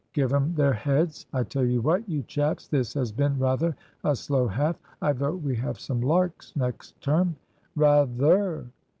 [0.13, 1.27] Give 'em their heads!
[1.31, 4.79] I tell you what, you chaps, this has been rather a slow half.
[4.99, 7.35] I vote we have some larks next term."
[7.75, 8.65] "Rather!"